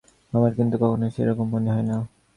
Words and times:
আমার 0.33 0.51
কিন্তু 0.57 0.75
কখনো 0.77 1.05
সে 1.15 1.21
রকম 1.25 1.47
মনে 1.53 1.69
হয় 1.71 1.85
না। 1.89 1.97